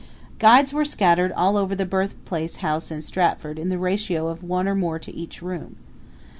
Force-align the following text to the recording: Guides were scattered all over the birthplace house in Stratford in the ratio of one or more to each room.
Guides 0.39 0.73
were 0.73 0.83
scattered 0.83 1.31
all 1.33 1.55
over 1.55 1.75
the 1.75 1.85
birthplace 1.85 2.55
house 2.65 2.89
in 2.89 3.03
Stratford 3.03 3.59
in 3.59 3.69
the 3.69 3.77
ratio 3.77 4.29
of 4.29 4.41
one 4.43 4.67
or 4.67 4.73
more 4.73 4.97
to 4.97 5.13
each 5.15 5.43
room. 5.43 5.75